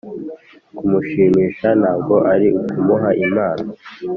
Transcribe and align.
kumushimisha 0.75 1.67
ntabwo 1.81 2.15
ari 2.33 2.47
ukumuha 2.59 3.09
impano 3.25 3.69